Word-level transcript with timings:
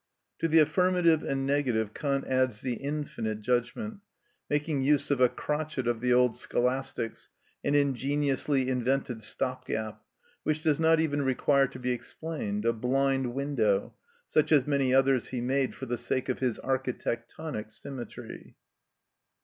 To 0.39 0.47
the 0.47 0.57
affirmative 0.57 1.23
and 1.23 1.45
negative 1.45 1.93
Kant 1.93 2.25
adds 2.25 2.61
the 2.61 2.73
infinite 2.77 3.39
judgment, 3.39 3.99
making 4.49 4.81
use 4.81 5.11
of 5.11 5.21
a 5.21 5.29
crotchet 5.29 5.87
of 5.87 6.01
the 6.01 6.11
old 6.11 6.35
scholastics, 6.35 7.29
an 7.63 7.75
ingeniously 7.75 8.67
invented 8.67 9.21
stop 9.21 9.67
gap, 9.67 10.01
which 10.41 10.63
does 10.63 10.79
not 10.79 10.99
even 10.99 11.21
require 11.21 11.67
to 11.67 11.77
be 11.77 11.91
explained, 11.91 12.65
a 12.65 12.73
blind 12.73 13.35
window, 13.35 13.93
such 14.27 14.51
as 14.51 14.65
many 14.65 14.91
others 14.91 15.27
he 15.27 15.39
made 15.39 15.75
for 15.75 15.85
the 15.85 15.99
sake 15.99 16.29
of 16.29 16.39
his 16.39 16.57
architectonic 16.61 17.69
symmetry. 17.69 18.55